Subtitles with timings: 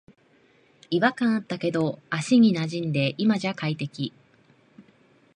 [0.89, 4.11] 違和感あったけど足になじんで今じゃ快適